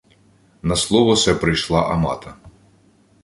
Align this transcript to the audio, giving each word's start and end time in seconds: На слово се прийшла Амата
На 0.63 0.75
слово 0.75 1.15
се 1.15 1.35
прийшла 1.39 1.81
Амата 1.91 2.35